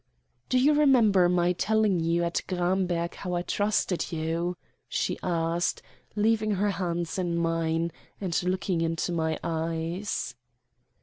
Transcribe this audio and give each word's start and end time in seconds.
"Do 0.49 0.57
you 0.57 0.73
remember 0.73 1.29
my 1.29 1.53
telling 1.53 1.99
you 1.99 2.23
at 2.23 2.41
Gramberg 2.47 3.13
how 3.13 3.35
I 3.35 3.43
trusted 3.43 4.11
you?" 4.11 4.57
she 4.89 5.19
asked, 5.21 5.83
leaving 6.15 6.55
her 6.55 6.71
hands 6.71 7.19
in 7.19 7.37
mine 7.37 7.91
and 8.19 8.41
looking 8.43 8.81
into 8.81 9.11
my 9.11 9.37
eyes. 9.43 10.33